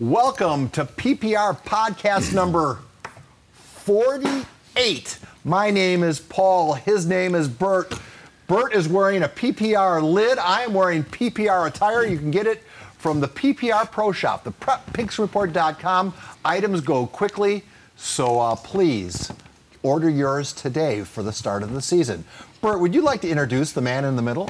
[0.00, 2.78] Welcome to PPR podcast number
[3.52, 5.18] 48.
[5.44, 6.72] My name is Paul.
[6.72, 7.92] His name is Bert.
[8.46, 10.38] Bert is wearing a PPR lid.
[10.38, 12.06] I am wearing PPR attire.
[12.06, 12.62] You can get it
[12.96, 16.14] from the PPR Pro Shop, the PrepPigskinReport.com.
[16.46, 17.62] Items go quickly,
[17.98, 19.30] so uh, please
[19.82, 22.24] order yours today for the start of the season.
[22.62, 24.48] Bert, would you like to introduce the man in the middle?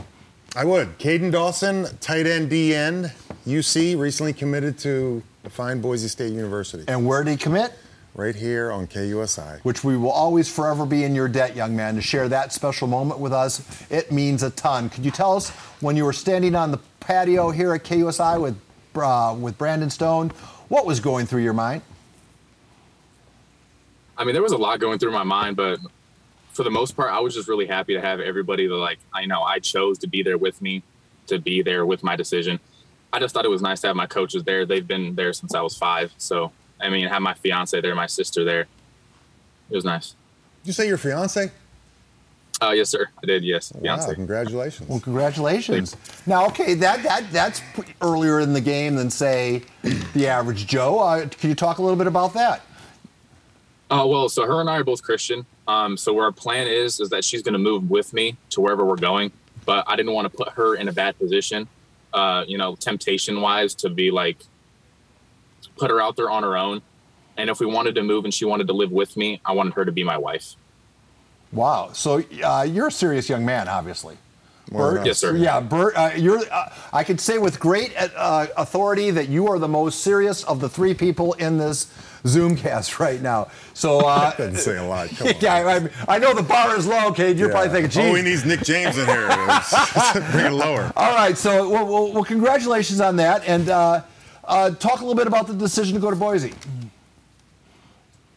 [0.55, 0.96] I would.
[1.01, 3.11] Caden Dawson, tight end, D end,
[3.45, 6.84] UC, recently committed to the fine Boise State University.
[6.88, 7.73] And where did he commit?
[8.15, 9.60] Right here on KUSI.
[9.60, 12.88] Which we will always forever be in your debt, young man, to share that special
[12.88, 13.62] moment with us.
[13.91, 14.91] It means a ton.
[14.91, 18.60] Could you tell us when you were standing on the patio here at KUSI with,
[18.96, 20.30] uh, with Brandon Stone,
[20.68, 21.82] what was going through your mind?
[24.18, 25.79] I mean, there was a lot going through my mind, but
[26.52, 29.24] for the most part, I was just really happy to have everybody that like I
[29.24, 30.82] know I chose to be there with me,
[31.29, 32.60] to be there with my decision.
[33.12, 34.64] I just thought it was nice to have my coaches there.
[34.64, 38.06] They've been there since I was five, so I mean, have my fiance there, my
[38.06, 38.62] sister there.
[39.71, 40.15] It was nice.
[40.62, 41.51] Did you say your fiance?
[42.62, 43.09] Uh, yes, sir.
[43.23, 43.43] I did.
[43.43, 44.09] Yes, fiance.
[44.09, 44.88] Wow, congratulations.
[44.88, 45.96] Well, congratulations.
[46.26, 47.62] Now, okay, that that that's
[48.02, 49.63] earlier in the game than say
[50.15, 50.98] the average Joe.
[50.98, 52.63] Uh, can you talk a little bit about that?
[53.90, 55.46] Uh, well, so her and I are both Christian.
[55.66, 58.85] Um, so our plan is is that she's going to move with me to wherever
[58.85, 59.32] we're going.
[59.65, 61.66] But I didn't want to put her in a bad position,
[62.13, 64.39] uh, you know, temptation wise, to be like
[65.77, 66.83] put her out there on her own.
[67.37, 69.75] And if we wanted to move and she wanted to live with me, I wanted
[69.75, 70.56] her to be my wife.
[71.53, 71.91] Wow.
[71.93, 74.16] So uh, you're a serious young man, obviously.
[74.71, 75.37] Bert, yes, sir.
[75.37, 75.97] Yeah, Bert.
[75.97, 76.41] Uh, you're.
[76.50, 80.60] Uh, I could say with great uh, authority that you are the most serious of
[80.60, 83.48] the three people in this Zoomcast right now.
[83.75, 85.10] So uh, doesn't say a lot.
[85.43, 87.37] yeah, I, I, know the bar is low, Kate.
[87.37, 87.54] You're yeah.
[87.54, 89.28] probably thinking, "Geez, oh, he needs Nick James in here.
[90.31, 91.37] Bring it lower." All right.
[91.37, 94.03] So, well, well, well congratulations on that, and uh,
[94.44, 96.54] uh, talk a little bit about the decision to go to Boise.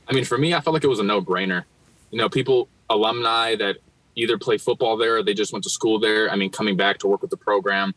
[0.08, 1.64] I mean, for me, I felt like it was a no-brainer.
[2.12, 3.78] You know, people, alumni that
[4.16, 6.30] either play football there or they just went to school there.
[6.32, 7.94] I mean, coming back to work with the program.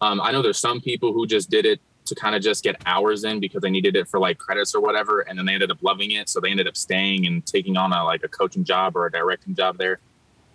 [0.00, 2.76] Um, I know there's some people who just did it to kind of just get
[2.86, 5.70] hours in because they needed it for like credits or whatever, and then they ended
[5.70, 8.64] up loving it, so they ended up staying and taking on a like a coaching
[8.64, 10.00] job or a directing job there.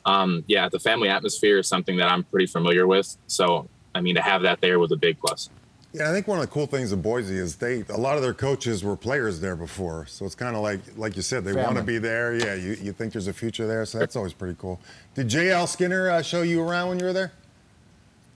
[0.06, 4.16] Um, yeah, the family atmosphere is something that I'm pretty familiar with, so I mean
[4.16, 5.50] to have that there was a big plus.
[5.98, 8.22] Yeah, I think one of the cool things of Boise is they a lot of
[8.22, 11.54] their coaches were players there before, so it's kind of like like you said they
[11.54, 12.36] want to be there.
[12.36, 14.80] Yeah, you, you think there's a future there, so that's always pretty cool.
[15.16, 15.66] Did J.L.
[15.68, 17.32] Skinner uh, show you around when you were there?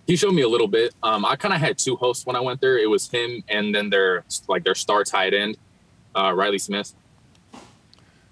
[0.08, 0.94] he showed me a little bit.
[1.04, 2.78] Um, I kind of had two hosts when I went there.
[2.78, 5.58] It was him and then their like their star tight end,
[6.16, 6.94] uh, Riley Smith.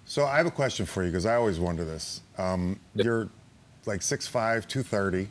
[0.06, 2.22] So I have a question for you because I always wonder this.
[2.38, 3.30] Um, you're
[3.86, 5.30] like 6'5", 230.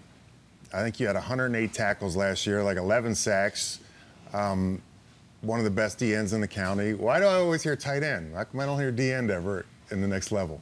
[0.73, 3.81] I think you had 108 tackles last year, like 11 sacks.
[4.33, 4.83] Um,
[5.41, 6.95] one of the best D ends in the county.
[6.95, 8.35] Why do I always hear tight end?
[8.35, 10.61] How come I don't hear D end ever in the next level?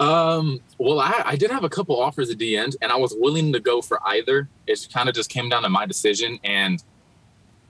[0.00, 3.14] Um, well, I, I did have a couple offers at D end, and I was
[3.18, 4.48] willing to go for either.
[4.66, 6.82] It kind of just came down to my decision, and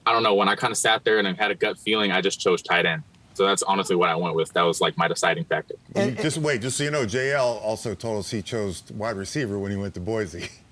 [0.06, 2.12] I don't know when I kind of sat there and I had a gut feeling,
[2.12, 3.02] I just chose tight end.
[3.34, 4.52] So that's honestly what I went with.
[4.52, 5.74] That was like my deciding factor.
[5.94, 9.58] And, just wait, just so you know, JL also told us he chose wide receiver
[9.58, 10.48] when he went to Boise,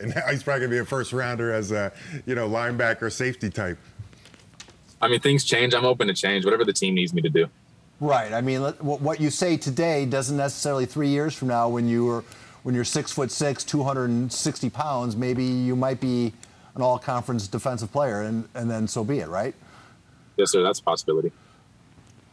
[0.00, 1.92] and now he's probably gonna be a first rounder as a
[2.26, 3.78] you know linebacker, safety type.
[5.00, 5.74] I mean, things change.
[5.74, 6.44] I'm open to change.
[6.44, 7.46] Whatever the team needs me to do.
[8.00, 8.32] Right.
[8.32, 12.24] I mean, what you say today doesn't necessarily three years from now, when you are
[12.62, 16.32] when you're six foot six, 260 pounds, maybe you might be
[16.74, 19.54] an all-conference defensive player, and and then so be it, right?
[20.36, 20.62] Yes, sir.
[20.62, 21.32] That's a possibility.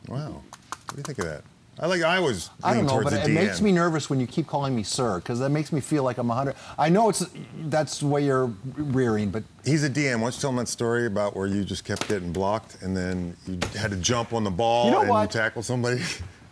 [0.07, 0.41] Wow.
[0.69, 1.43] What do you think of that?
[1.79, 2.01] I like.
[2.01, 2.49] I always.
[2.63, 5.39] I don't know, but it, makes me nervous when you keep calling me sir, because
[5.39, 6.55] that makes me feel like I'm a hundred.
[6.77, 7.25] I know it's
[7.65, 10.15] that's the way you're rearing, but he's a DM.
[10.15, 12.97] Why don't you tell him that story about where you just kept getting blocked and
[12.97, 15.21] then you had to jump on the ball you know and what?
[15.21, 16.01] you tackle somebody?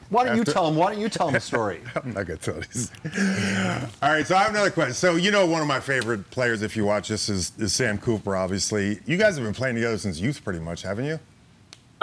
[0.09, 0.51] Why don't After...
[0.51, 0.75] you tell him?
[0.75, 1.81] Why don't you tell him the story?
[1.95, 3.87] I'm not gonna tell you.
[4.03, 4.93] All right, so I have another question.
[4.93, 7.97] So you know, one of my favorite players, if you watch this, is, is Sam
[7.97, 8.35] Cooper.
[8.35, 11.19] Obviously, you guys have been playing together since youth, pretty much, haven't you?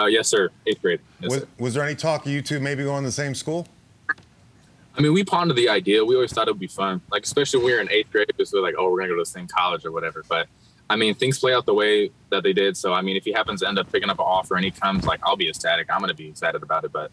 [0.03, 0.49] Uh, yes, sir.
[0.67, 0.99] Eighth grade.
[1.21, 1.47] Yes, was, sir.
[1.57, 3.67] was there any talk of you two maybe going to the same school?
[4.95, 6.03] I mean, we pondered the idea.
[6.03, 8.27] We always thought it would be fun, like especially when we were in eighth grade,
[8.27, 10.23] because we are like, oh, we're gonna go to the same college or whatever.
[10.27, 10.47] But
[10.89, 12.75] I mean, things play out the way that they did.
[12.75, 14.71] So I mean, if he happens to end up picking up an offer and he
[14.71, 15.87] comes, like, I'll be ecstatic.
[15.89, 16.91] I'm gonna be excited about it.
[16.91, 17.11] But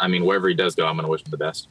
[0.00, 1.68] I mean, wherever he does go, I'm gonna wish him the best.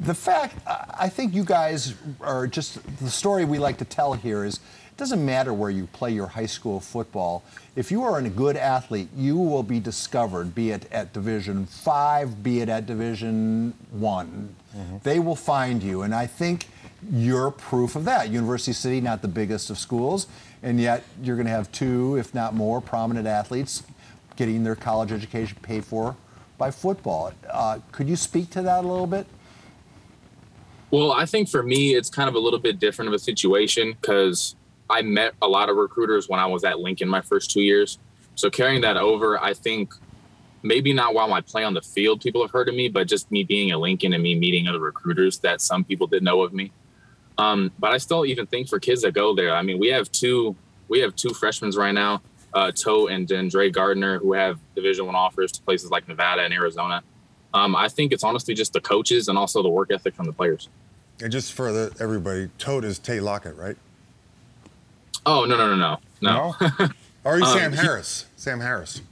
[0.00, 4.46] The fact, I think you guys are just the story we like to tell here
[4.46, 4.58] is
[5.00, 7.42] doesn't matter where you play your high school football.
[7.74, 12.42] If you are a good athlete, you will be discovered, be it at Division Five,
[12.42, 14.54] be it at Division One.
[14.76, 14.98] Mm-hmm.
[15.02, 16.68] They will find you, and I think
[17.10, 18.28] you're proof of that.
[18.28, 20.26] University City, not the biggest of schools,
[20.62, 23.82] and yet you're going to have two, if not more, prominent athletes
[24.36, 26.14] getting their college education paid for
[26.58, 27.32] by football.
[27.48, 29.26] Uh, could you speak to that a little bit?
[30.90, 33.92] Well, I think for me, it's kind of a little bit different of a situation
[33.92, 34.56] because
[34.90, 37.98] I met a lot of recruiters when I was at Lincoln my first two years.
[38.34, 39.92] So carrying that over, I think
[40.62, 43.30] maybe not while I play on the field, people have heard of me, but just
[43.30, 46.52] me being at Lincoln and me meeting other recruiters that some people didn't know of
[46.52, 46.72] me.
[47.38, 50.10] Um, but I still even think for kids that go there, I mean, we have
[50.12, 50.56] two
[50.88, 52.20] we have two freshmen right now,
[52.52, 56.52] uh, Toe and Dre Gardner, who have Division One offers to places like Nevada and
[56.52, 57.02] Arizona.
[57.54, 60.32] Um, I think it's honestly just the coaches and also the work ethic from the
[60.32, 60.68] players.
[61.22, 63.76] And just for the, everybody, Toad is Tay Lockett, right?
[65.26, 66.54] Oh no no no no no.
[66.60, 66.88] no?
[67.24, 68.26] or you um, Sam Harris?
[68.36, 69.02] Sam Harris.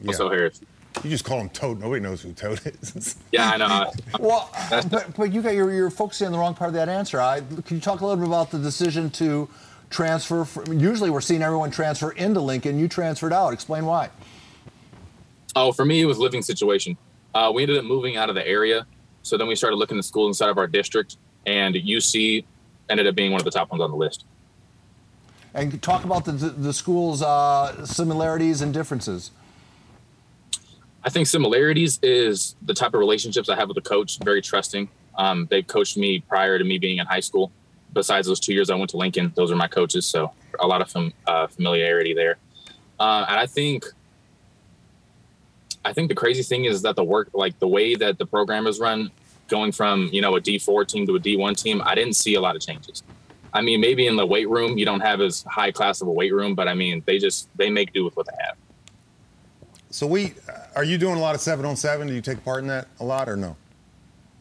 [0.00, 0.08] Yeah.
[0.08, 0.60] Also Harris.
[1.04, 1.78] You just call him Toad.
[1.78, 3.16] Nobody knows who Toad is.
[3.32, 3.92] yeah, I know.
[4.18, 4.50] well,
[4.90, 7.20] but, but you got you're, you're focusing on the wrong part of that answer.
[7.20, 9.48] I, can you talk a little bit about the decision to
[9.90, 10.44] transfer?
[10.44, 12.78] From, usually, we're seeing everyone transfer into Lincoln.
[12.78, 13.52] You transferred out.
[13.52, 14.08] Explain why.
[15.54, 16.96] Oh, for me, it was living situation.
[17.34, 18.86] Uh, we ended up moving out of the area,
[19.22, 22.44] so then we started looking at schools inside of our district, and UC
[22.88, 24.24] ended up being one of the top ones on the list.
[25.56, 29.30] And talk about the the schools' uh, similarities and differences.
[31.02, 34.18] I think similarities is the type of relationships I have with the coach.
[34.18, 34.86] Very trusting.
[35.16, 37.50] Um, they've coached me prior to me being in high school.
[37.94, 40.04] Besides those two years I went to Lincoln, those are my coaches.
[40.04, 42.36] So a lot of fam- uh, familiarity there.
[43.00, 43.86] Uh, and I think,
[45.86, 48.66] I think the crazy thing is that the work, like the way that the program
[48.66, 49.10] is run,
[49.48, 52.16] going from you know a D four team to a D one team, I didn't
[52.16, 53.02] see a lot of changes.
[53.56, 56.12] I mean, maybe in the weight room you don't have as high class of a
[56.12, 58.56] weight room, but I mean they just they make do with what they have.
[59.88, 60.34] So we
[60.74, 62.06] are you doing a lot of seven on seven?
[62.06, 63.56] Do you take part in that a lot or no?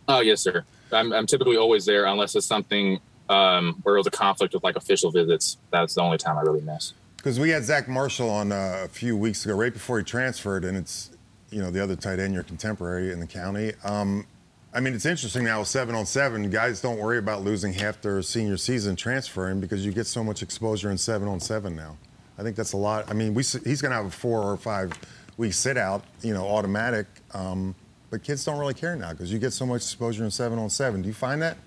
[0.09, 0.65] Oh yes, sir.
[0.91, 4.63] I'm, I'm typically always there unless it's something um, where it was a conflict with
[4.63, 5.57] like official visits.
[5.71, 6.93] That's the only time I really miss.
[7.15, 10.65] Because we had Zach Marshall on uh, a few weeks ago, right before he transferred,
[10.65, 11.09] and it's
[11.51, 13.71] you know the other tight end, your contemporary in the county.
[13.85, 14.27] Um,
[14.75, 16.49] I mean, it's interesting now with seven on seven.
[16.49, 20.43] Guys don't worry about losing half their senior season transferring because you get so much
[20.43, 21.97] exposure in seven on seven now.
[22.37, 23.09] I think that's a lot.
[23.09, 24.91] I mean, we, he's going to have a four or five
[25.37, 27.07] we sit out, you know, automatic.
[27.33, 27.73] Um,
[28.09, 30.69] but kids don't really care now because you get so much exposure in seven on
[30.69, 31.01] seven.
[31.01, 31.57] Do you find that?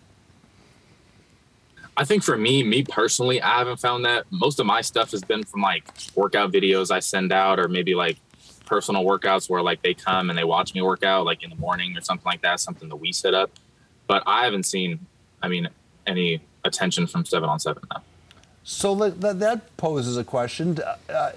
[1.96, 4.26] I think for me, me personally, I haven't found that.
[4.30, 7.94] Most of my stuff has been from like workout videos I send out, or maybe
[7.94, 8.18] like
[8.68, 11.56] personal workouts where like they come and they watch me work out, like in the
[11.56, 13.50] morning or something like that, something that we set up.
[14.06, 15.00] But I haven't seen,
[15.42, 15.68] I mean,
[16.06, 18.02] any attention from seven on seven now.
[18.62, 20.78] So that, that poses a question.
[21.08, 21.32] Uh,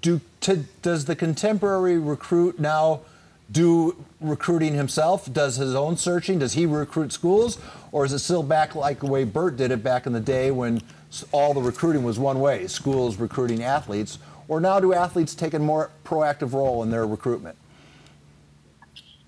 [0.00, 3.00] do to, does the contemporary recruit now
[3.50, 5.32] do recruiting himself?
[5.32, 6.38] Does his own searching?
[6.38, 7.58] Does he recruit schools,
[7.92, 10.50] or is it still back like the way Bert did it back in the day
[10.50, 10.82] when
[11.32, 14.18] all the recruiting was one way, schools recruiting athletes?
[14.48, 17.56] Or now do athletes take a more proactive role in their recruitment?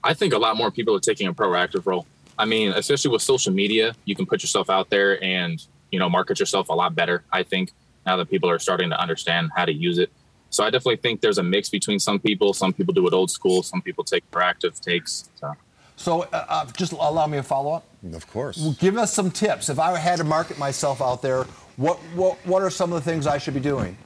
[0.02, 2.06] I think a lot more people are taking a proactive role.
[2.38, 6.08] I mean, especially with social media, you can put yourself out there and you know
[6.08, 7.24] market yourself a lot better.
[7.32, 7.72] I think
[8.06, 10.10] now that people are starting to understand how to use it.
[10.50, 12.54] So I definitely think there's a mix between some people.
[12.54, 13.62] Some people do it old school.
[13.62, 15.28] Some people take proactive takes.
[15.34, 15.52] So,
[15.96, 17.84] so uh, uh, just allow me a follow up.
[18.14, 18.56] Of course.
[18.56, 19.68] Well, give us some tips.
[19.68, 21.42] If I had to market myself out there,
[21.76, 23.96] what what what are some of the things I should be doing?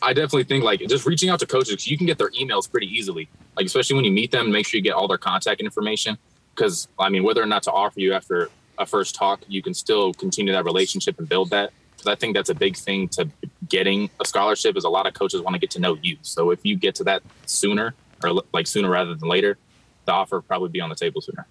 [0.00, 1.86] I definitely think like just reaching out to coaches.
[1.86, 3.28] You can get their emails pretty easily.
[3.56, 6.18] Like especially when you meet them, make sure you get all their contact information.
[6.54, 9.74] Because I mean, whether or not to offer you after a first talk, you can
[9.74, 13.28] still continue that relationship and build that because I think that's a big thing to
[13.68, 16.16] getting a scholarship is a lot of coaches want to get to know you.
[16.22, 19.58] So if you get to that sooner or like sooner rather than later,
[20.04, 21.46] the offer will probably be on the table sooner.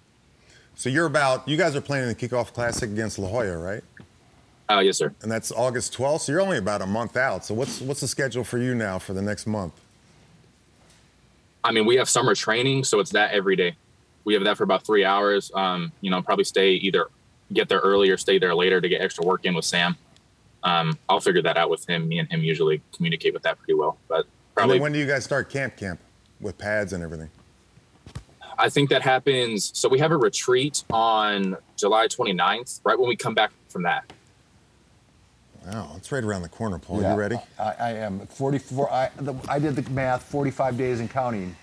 [0.74, 3.84] So you're about you guys are playing the kickoff classic against La Jolla, right?
[4.70, 5.14] Oh uh, yes, sir.
[5.22, 6.20] And that's August 12th.
[6.20, 7.44] So you're only about a month out.
[7.44, 9.72] So what's what's the schedule for you now for the next month?
[11.64, 13.74] I mean, we have summer training, so it's that every day.
[14.24, 15.50] We have that for about three hours.
[15.54, 17.08] Um, you know, probably stay either
[17.52, 19.96] get there early or stay there later to get extra work in with Sam
[20.62, 22.08] um, I'll figure that out with him.
[22.08, 23.98] Me and him usually communicate with that pretty well.
[24.08, 24.80] But probably.
[24.80, 26.00] when do you guys start camp camp
[26.40, 27.30] with pads and everything?
[28.58, 29.70] I think that happens.
[29.74, 34.12] So we have a retreat on July 29th, right when we come back from that.
[35.70, 37.02] Wow, it's right around the corner, Paul.
[37.02, 37.36] Yeah, you ready?
[37.58, 38.20] I, I, am.
[38.26, 38.92] 44.
[38.92, 40.22] I, the, I did the math.
[40.24, 41.54] 45 days and counting,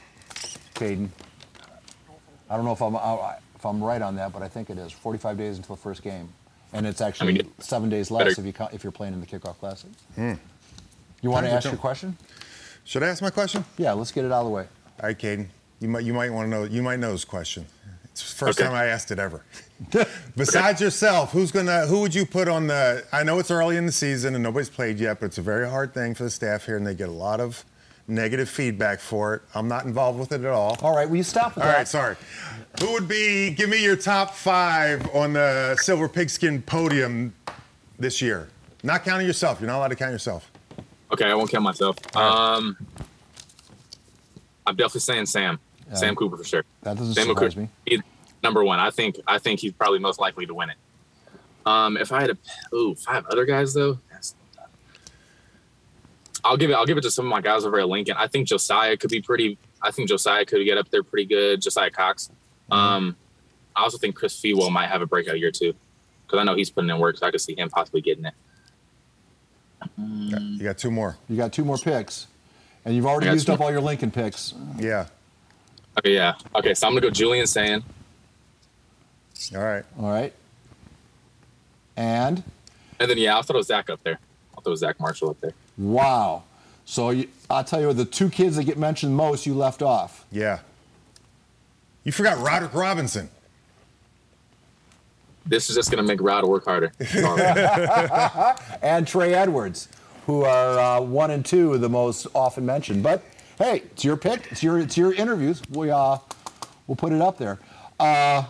[0.76, 1.10] Caden.
[2.50, 2.96] I don't know if I'm
[3.56, 6.04] if I'm right on that, but I think it is 45 days until the first
[6.04, 6.30] game
[6.76, 9.22] and it's actually mean, seven days less better- if you co- if you're playing in
[9.22, 9.90] the kickoff classic.
[10.16, 10.34] Hmm.
[11.22, 12.18] You want to ask to your question?
[12.84, 13.66] Should I ask my question?
[13.78, 14.68] Yeah, let's get it out of the way.
[15.00, 15.48] All right, Caden.
[15.80, 17.66] You might you might want to know you might know this question.
[18.16, 18.68] It's the first Okay.
[18.70, 19.44] time I asked it ever.
[20.38, 23.86] Besides yourself, who's gonna who would you put on the I know it's early in
[23.86, 26.66] the season and nobody's played yet, but it's a very hard thing for the staff
[26.66, 27.66] here and they get a lot of
[28.08, 29.42] negative feedback for it.
[29.54, 30.78] I'm not involved with it at all.
[30.82, 31.78] All right, will you stop with All that?
[31.80, 32.16] right, sorry.
[32.80, 37.34] Who would be give me your top five on the silver pigskin podium
[38.00, 38.48] this year?
[38.82, 39.60] Not counting yourself.
[39.60, 40.50] You're not allowed to count yourself.
[41.12, 41.98] Okay, I won't count myself.
[42.16, 42.78] Um,
[44.66, 45.60] I'm definitely saying Sam.
[45.90, 45.96] Yeah.
[45.96, 46.64] Sam Cooper for sure.
[46.84, 47.70] That doesn't Sam surprise Cooper, me.
[47.86, 48.02] he's
[48.44, 48.80] number one.
[48.80, 49.20] I think.
[49.28, 50.78] I think he's probably most likely to win it.
[51.66, 54.00] Um, if I had to, ooh, five other guys though.
[54.12, 54.36] That's,
[56.44, 56.74] I'll give it.
[56.74, 58.16] I'll give it to some of my guys over at Lincoln.
[58.18, 59.58] I think Josiah could be pretty.
[59.82, 61.62] I think Josiah could get up there pretty good.
[61.62, 62.30] Josiah Cox.
[62.70, 62.74] Mm-hmm.
[62.74, 63.16] Um,
[63.76, 65.74] I also think Chris Fewell might have a breakout year too,
[66.26, 67.18] because I know he's putting in work.
[67.18, 68.34] So I could see him possibly getting it.
[69.98, 71.18] You got two more.
[71.30, 72.28] You got two more picks,
[72.86, 74.54] and you've already used two up all your Lincoln picks.
[74.78, 75.08] Yeah.
[76.00, 76.34] Okay, yeah.
[76.56, 77.84] Okay, so I'm gonna go Julian Sayin.
[79.56, 79.84] All right.
[80.00, 80.34] All right.
[81.98, 82.44] And
[83.00, 84.20] And then yeah, I'll throw Zach up there.
[84.56, 85.54] I'll throw Zach Marshall up there.
[85.78, 86.44] wow.
[86.88, 90.24] So you, I'll tell you, the two kids that get mentioned most, you left off.
[90.32, 90.60] Yeah.
[92.04, 93.30] You forgot Roderick Robinson.
[95.48, 96.92] This is just gonna make Rod work harder.
[98.84, 99.88] And Trey Edwards,
[100.28, 103.02] who are uh, one and two of the most often mentioned.
[103.02, 103.24] But
[103.58, 104.52] hey, it's your pick.
[104.52, 105.62] It's your it's your interviews.
[105.70, 106.18] We uh,
[106.88, 107.60] we'll put it up there.
[108.00, 108.44] Uh,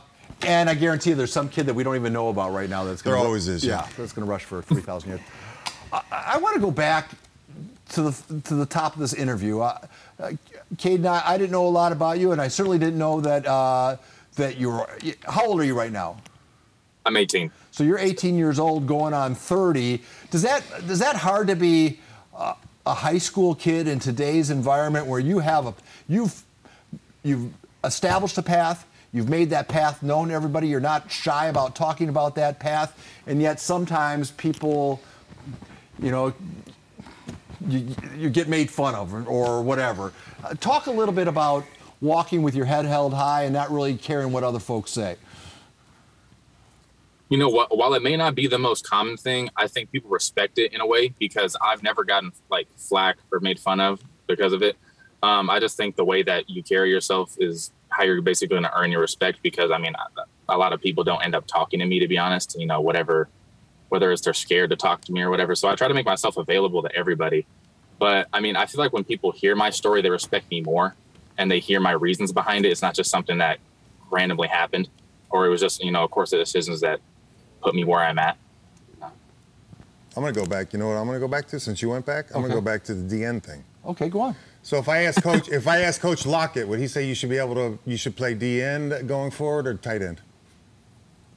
[0.45, 2.83] and I guarantee you, there's some kid that we don't even know about right now
[2.83, 3.88] that's gonna There ru- always is, yeah.
[3.97, 5.24] that's going to rush for 3,000 yards.
[5.93, 7.12] I, I want to go back
[7.89, 9.62] to the to the top of this interview.
[9.62, 9.79] Uh,
[10.19, 10.31] uh,
[10.75, 13.45] Caden, I, I didn't know a lot about you, and I certainly didn't know that
[13.47, 13.97] uh,
[14.35, 14.88] that you're.
[15.24, 16.17] How old are you right now?
[17.05, 17.51] I'm 18.
[17.71, 20.01] So you're 18 years old, going on 30.
[20.31, 22.00] Does that does that hard to be
[22.35, 22.55] uh,
[22.86, 25.74] a high school kid in today's environment where you have a
[26.08, 26.44] you've
[27.24, 27.51] you've
[27.84, 30.68] established a path, you've made that path known to everybody.
[30.68, 35.01] You're not shy about talking about that path, and yet sometimes people,
[36.01, 36.34] you know.
[37.68, 40.13] You, you get made fun of or, or whatever.
[40.44, 41.65] Uh, talk a little bit about
[42.00, 45.15] walking with your head held high and not really caring what other folks say.
[47.29, 47.75] You know what?
[47.75, 50.82] While it may not be the most common thing, I think people respect it in
[50.82, 54.77] a way because I've never gotten like flack or made fun of because of it.
[55.24, 58.63] Um, I just think the way that you carry yourself is how you're basically going
[58.63, 59.39] to earn your respect.
[59.41, 59.96] Because I mean,
[60.50, 62.55] a lot of people don't end up talking to me, to be honest.
[62.60, 63.27] You know, whatever,
[63.89, 65.55] whether it's they're scared to talk to me or whatever.
[65.55, 67.48] So I try to make myself available to everybody.
[67.98, 70.94] But I mean, I feel like when people hear my story, they respect me more,
[71.39, 72.70] and they hear my reasons behind it.
[72.70, 73.58] It's not just something that
[74.12, 74.89] randomly happened,
[75.32, 77.00] or it was just you know, of course, the decisions that
[77.65, 78.38] put me where I'm at.
[79.01, 80.72] I'm going to go back.
[80.72, 82.27] You know what I'm going to go back to since you went back?
[82.34, 83.63] I'm going to go back to the DN thing.
[83.86, 84.36] Okay, go on.
[84.63, 87.29] So if I ask coach if I ask coach Lockett, would he say you should
[87.29, 90.22] be able to you should play DN going forward or tight end?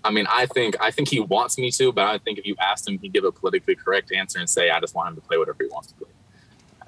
[0.05, 2.55] I mean, I think I think he wants me to, but I think if you
[2.61, 5.21] asked him, he'd give a politically correct answer and say, "I just want him to
[5.21, 6.09] play whatever he wants to play."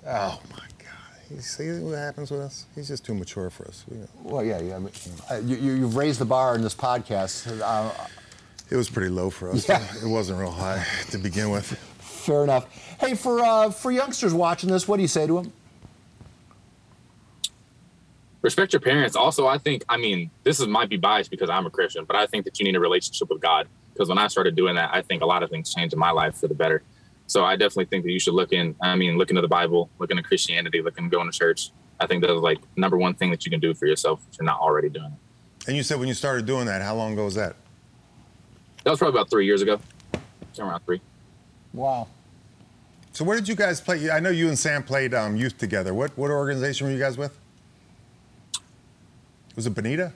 [0.07, 1.21] Oh my god.
[1.31, 2.65] You see what happens with us?
[2.75, 3.85] He's just too mature for us.
[3.91, 4.77] We- Well, yeah, yeah.
[4.77, 4.93] I mean,
[5.31, 7.61] uh, you, you- you've raised the bar in this podcast.
[7.61, 7.91] Uh,
[8.71, 9.69] It was pretty low for us.
[9.69, 9.85] Yeah.
[10.03, 11.67] It wasn't real high to begin with.
[12.01, 12.67] fair enough.
[13.01, 15.53] Hey, for uh, for youngsters watching this, what do you say to them?
[18.43, 19.17] Respect your parents.
[19.17, 22.17] Also, I think I mean this is might be biased because I'm a Christian, but
[22.17, 24.91] I think that you need a relationship with God because when I started doing that,
[24.93, 26.83] I think a lot of things changed in my life for the better.
[27.27, 28.75] So I definitely think that you should look in.
[28.83, 31.71] I mean, look into the Bible, look into Christianity, look into going to church.
[32.01, 34.47] I think that's like number one thing that you can do for yourself if you're
[34.47, 35.69] not already doing it.
[35.69, 37.57] And you said when you started doing that, how long ago was that?
[38.85, 39.81] That was probably about three years ago,
[40.53, 41.01] somewhere around three.
[41.73, 42.09] Wow.
[43.13, 44.11] So where did you guys play?
[44.11, 45.93] I know you and Sam played um, youth together.
[45.93, 47.39] What what organization were you guys with?
[49.57, 50.13] Was it Bonita?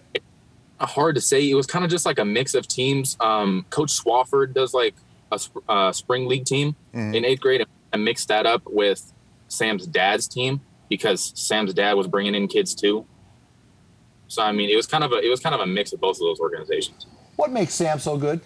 [0.80, 1.48] hard to say.
[1.48, 3.16] It was kind of just like a mix of teams.
[3.20, 4.94] Um, Coach Swafford does like
[5.32, 9.12] a sp- uh, spring league team in eighth grade, and mixed that up with
[9.48, 13.06] Sam's dad's team because Sam's dad was bringing in kids too.
[14.28, 16.00] So I mean, it was kind of a it was kind of a mix of
[16.00, 17.06] both of those organizations.
[17.36, 18.40] What makes Sam so good?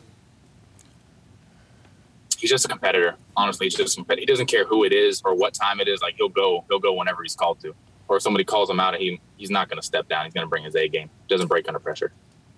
[2.38, 3.16] He's just a competitor.
[3.36, 4.22] Honestly, he's just a competitor.
[4.22, 6.00] He doesn't care who it is or what time it is.
[6.00, 7.74] Like he'll go, he'll go whenever he's called to.
[8.06, 10.24] Or if somebody calls him out, he he's not going to step down.
[10.24, 11.10] He's going to bring his A game.
[11.28, 12.12] Doesn't break under pressure.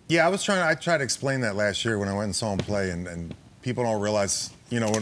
[0.09, 0.61] Yeah, I was trying.
[0.61, 3.07] I tried to explain that last year when I went and saw him play, and,
[3.07, 4.93] and people don't realize, you know,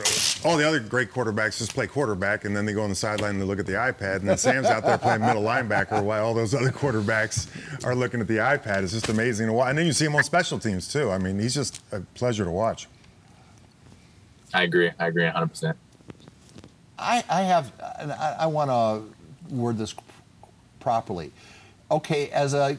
[0.44, 3.32] all the other great quarterbacks just play quarterback, and then they go on the sideline
[3.32, 6.25] and they look at the iPad, and then Sam's out there playing middle linebacker while
[6.25, 7.49] all those other quarterbacks
[7.85, 8.82] are looking at the iPad.
[8.82, 9.70] It's just amazing to watch.
[9.70, 11.11] And then you see him on special teams too.
[11.11, 12.87] I mean, he's just a pleasure to watch.
[14.54, 14.90] I agree.
[14.98, 15.48] I agree 100.
[15.48, 15.78] percent
[16.98, 19.94] I, I have, I, I want to word this
[20.80, 21.32] properly.
[21.90, 22.78] Okay, as a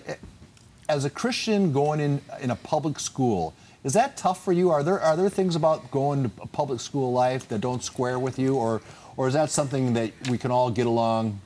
[0.90, 4.72] as a Christian going in in a public school, is that tough for you?
[4.72, 8.20] Are there are there things about going to a public school life that don't square
[8.20, 8.82] with you, or
[9.18, 11.42] or is that something that we can all get along,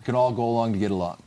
[0.00, 1.22] we can all go along to get along?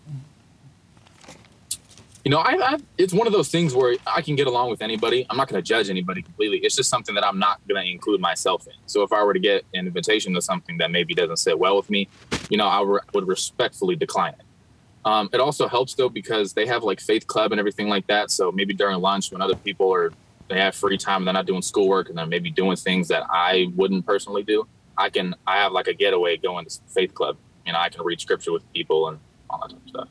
[2.26, 4.82] You know, I, I it's one of those things where I can get along with
[4.82, 5.28] anybody.
[5.30, 6.58] I'm not going to judge anybody completely.
[6.58, 8.74] It's just something that I'm not going to include myself in.
[8.88, 11.78] So if I were to get an invitation to something that maybe doesn't sit well
[11.78, 12.08] with me,
[12.50, 14.46] you know, I re- would respectfully decline it.
[15.06, 18.32] Um, it also helps though because they have like faith club and everything like that.
[18.32, 20.12] So maybe during lunch when other people are
[20.48, 23.24] they have free time and they're not doing schoolwork and they're maybe doing things that
[23.30, 24.68] I wouldn't personally do,
[24.98, 27.38] I can I have like a getaway going to faith club.
[27.68, 30.08] You know, I can read scripture with people and all that type of stuff.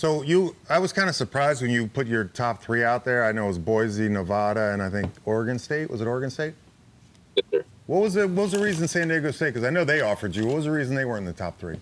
[0.00, 3.22] So you, I was kind of surprised when you put your top three out there.
[3.22, 5.90] I know it was Boise, Nevada, and I think Oregon State.
[5.90, 6.54] Was it Oregon State?
[7.36, 7.64] Yes, sir.
[7.86, 9.48] What was the What was the reason San Diego State?
[9.48, 10.46] Because I know they offered you.
[10.46, 11.76] What was the reason they weren't in the top three?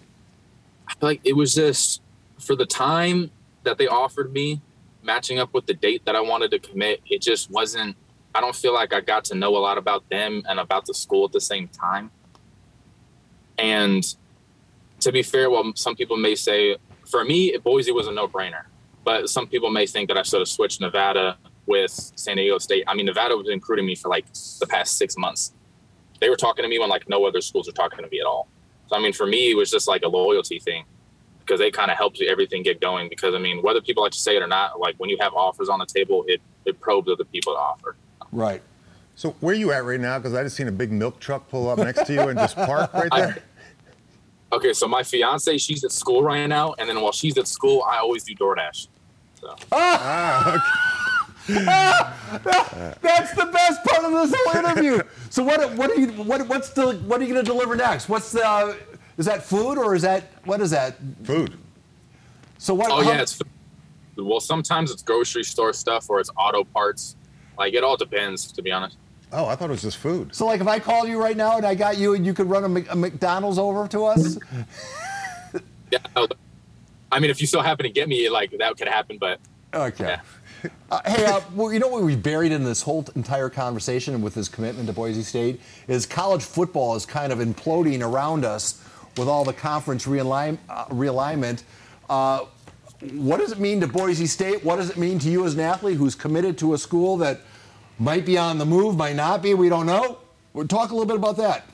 [0.89, 2.03] I feel like it was just
[2.41, 3.31] for the time
[3.63, 4.63] that they offered me,
[5.05, 7.01] matching up with the date that I wanted to commit.
[7.09, 7.95] It just wasn't.
[8.35, 10.95] I don't feel like I got to know a lot about them and about the
[10.95, 12.11] school at the same time.
[13.59, 14.05] And
[14.99, 16.79] to be fair, well, some people may say
[17.11, 18.65] for me, Boise was a no-brainer.
[19.05, 22.85] But some people may think that I should have switched Nevada with San Diego State.
[22.87, 24.27] I mean, Nevada was recruiting me for like
[24.61, 25.53] the past six months.
[26.21, 28.27] They were talking to me when like no other schools were talking to me at
[28.27, 28.49] all.
[28.89, 30.85] So I mean, for me, it was just like a loyalty thing
[31.41, 33.09] because they kind of helped everything get going.
[33.09, 35.33] Because I mean, whether people like to say it or not, like when you have
[35.35, 37.97] offers on the table, it it probes other people to offer.
[38.33, 38.63] Right.
[39.15, 40.19] So where are you at right now?
[40.19, 42.57] Because I just seen a big milk truck pull up next to you and just
[42.57, 43.39] park right there.
[44.51, 47.83] Okay, so my fiance, she's at school right now, and then while she's at school,
[47.87, 48.89] I always do DoorDash.
[49.41, 49.55] So.
[49.73, 50.89] ah, okay.
[51.49, 55.01] That's the best part of this whole interview.
[55.31, 58.09] So what what are you what what's the what are you going to deliver next?
[58.09, 58.75] What's the uh,
[59.17, 60.97] is that food or is that what is that?
[61.25, 61.57] Food.
[62.59, 62.91] So what?
[62.91, 63.41] Oh how- yeah, it's
[64.17, 67.17] well sometimes it's grocery store stuff or it's auto parts.
[67.57, 68.97] Like it all depends, to be honest.
[69.33, 70.35] Oh, I thought it was just food.
[70.35, 72.49] So like if I called you right now and I got you and you could
[72.49, 74.39] run a, Mc- a McDonald's over to us.
[75.91, 76.01] Yeah.
[77.11, 79.41] I mean, if you still happen to get me, like that could happen, but
[79.73, 80.05] Okay.
[80.05, 80.71] Yeah.
[80.91, 84.35] Uh, hey, uh, well, you know what we buried in this whole entire conversation with
[84.35, 88.83] his commitment to Boise State is college football is kind of imploding around us
[89.17, 91.63] with all the conference realign, uh, realignment.
[92.11, 92.45] Uh,
[93.13, 94.65] what does it mean to Boise State?
[94.65, 97.41] What does it mean to you as an athlete who's committed to a school that
[97.99, 99.55] might be on the move, might not be?
[99.55, 100.19] We don't know.
[100.53, 101.67] We'll talk a little bit about that.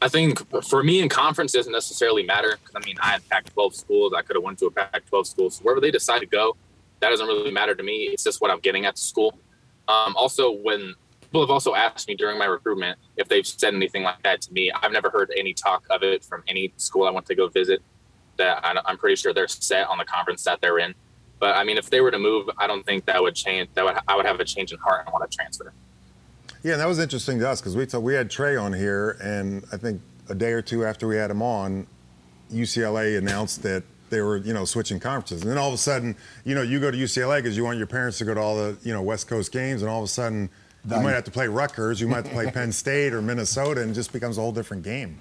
[0.00, 2.58] I think for me in conference doesn't necessarily matter.
[2.74, 4.12] I mean, I had Pac-12 schools.
[4.16, 5.50] I could have went to a Pac-12 school.
[5.50, 6.56] So wherever they decide to go,
[7.00, 8.04] that doesn't really matter to me.
[8.04, 9.38] It's just what I'm getting at the school.
[9.88, 14.02] Um, also, when people have also asked me during my recruitment if they've said anything
[14.02, 17.10] like that to me, I've never heard any talk of it from any school I
[17.10, 17.82] went to go visit.
[18.36, 20.94] That I'm pretty sure they're set on the conference that they're in.
[21.38, 23.68] But I mean, if they were to move, I don't think that would change.
[23.74, 25.72] That would I would have a change in heart and want to transfer.
[26.62, 29.16] Yeah, and that was interesting to us because we t- we had Trey on here,
[29.22, 31.86] and I think a day or two after we had him on,
[32.52, 36.16] UCLA announced that they were you know switching conferences, and then all of a sudden,
[36.44, 38.56] you know, you go to UCLA because you want your parents to go to all
[38.56, 40.50] the you know West Coast games, and all of a sudden.
[40.88, 43.82] You might have to play Rutgers, you might have to play Penn State or Minnesota,
[43.82, 45.18] and it just becomes a whole different game.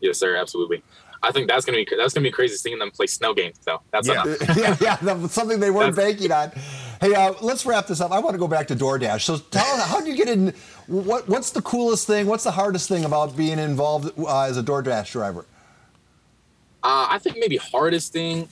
[0.00, 0.82] Yes, sir, absolutely.
[1.22, 3.58] I think that's gonna be that's gonna be crazy seeing them play snow games.
[3.60, 4.24] So that's Yeah.
[4.56, 6.52] yeah, yeah, that was something they weren't That's- banking on.
[7.00, 8.12] Hey, uh, let's wrap this up.
[8.12, 9.22] I want to go back to DoorDash.
[9.22, 10.52] So, tell us, how do you get in?
[10.86, 12.26] What, what's the coolest thing?
[12.26, 15.46] What's the hardest thing about being involved uh, as a DoorDash driver?
[16.82, 18.48] Uh, I think maybe hardest thing.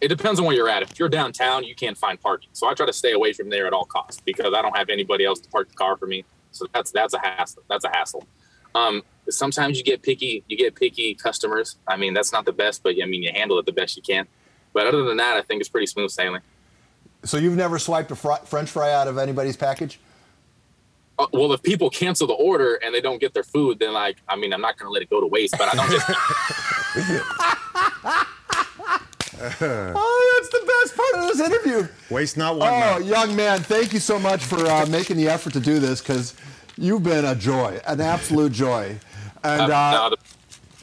[0.00, 0.82] It depends on where you're at.
[0.82, 3.66] If you're downtown, you can't find parking, so I try to stay away from there
[3.68, 6.24] at all costs because I don't have anybody else to park the car for me.
[6.52, 7.62] So that's that's a hassle.
[7.68, 8.26] That's a hassle.
[8.74, 10.44] Um, sometimes you get picky.
[10.48, 11.76] You get picky customers.
[11.86, 14.02] I mean, that's not the best, but I mean, you handle it the best you
[14.02, 14.26] can.
[14.72, 16.42] But other than that, I think it's pretty smooth sailing.
[17.24, 20.00] So, you've never swiped a fr- French fry out of anybody's package?
[21.18, 24.16] Uh, well, if people cancel the order and they don't get their food, then like,
[24.26, 25.54] I mean, I'm not going to let it go to waste.
[25.58, 26.06] But I don't just
[29.42, 31.88] Oh, that's the best part of this interview.
[32.10, 32.68] Waste not, one.
[32.68, 33.04] Oh, not.
[33.04, 36.34] young man, thank you so much for uh, making the effort to do this because
[36.76, 38.98] you've been a joy, an absolute joy.
[39.42, 40.16] And uh, uh, no,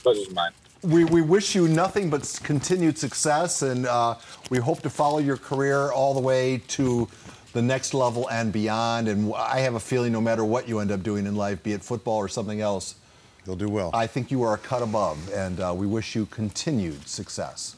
[0.03, 0.51] pleasure's mine.
[0.83, 4.15] we, we wish you nothing but continued success, and uh,
[4.49, 7.07] we hope to follow your career all the way to
[7.53, 9.07] the next level and beyond.
[9.07, 11.73] And I have a feeling no matter what you end up doing in life, be
[11.73, 12.95] it football or something else,
[13.45, 13.91] you'll do well.
[13.93, 17.75] I think you are a cut above, and uh, we wish you continued success.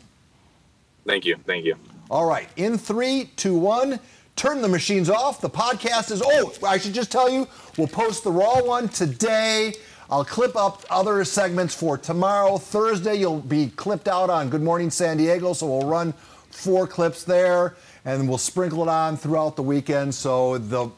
[1.05, 1.37] Thank you.
[1.45, 1.75] Thank you.
[2.11, 3.99] All right, in three, two, one,
[4.35, 5.41] turn the machines off.
[5.41, 9.73] The podcast is, oh, I should just tell you, we'll post the Raw one today.
[10.11, 12.57] I'll clip up other segments for tomorrow.
[12.57, 16.13] Thursday, you'll be clipped out on Good Morning San Diego, so we'll run
[16.49, 20.15] four clips there, and we'll sprinkle it on throughout the weekend.
[20.15, 20.89] So the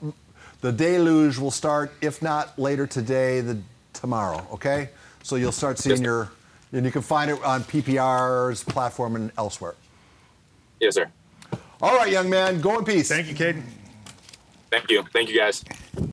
[0.61, 3.57] the deluge will start, if not later today, the
[3.93, 4.47] tomorrow.
[4.53, 4.89] Okay,
[5.23, 6.31] so you'll start seeing Yes, your,
[6.71, 9.75] and you can find it on PPR's platform and elsewhere.
[10.79, 11.11] Yes, sir.
[11.81, 13.09] All right, young man, go in peace.
[13.09, 13.63] Thank you, Caden.
[14.69, 15.03] Thank you.
[15.11, 15.65] Thank you, guys.